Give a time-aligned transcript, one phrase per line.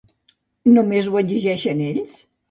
[0.77, 2.17] Només ho exigeixen ells?